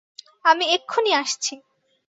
আমি 0.45 0.65
এক্ষুণি 0.75 1.11
আসছি। 1.13 1.53